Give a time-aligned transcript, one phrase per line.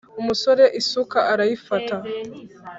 [0.21, 1.95] Umusore isuka arayifata.